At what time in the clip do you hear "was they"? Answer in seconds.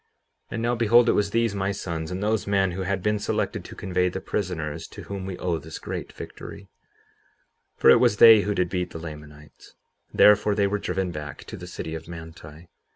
7.99-8.41